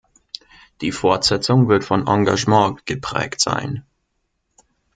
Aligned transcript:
Die 0.81 0.91
Fortsetzung 0.91 1.69
wird 1.69 1.83
von 1.85 2.07
Engagement 2.07 2.87
geprägt 2.87 3.39
sein. 3.39 3.85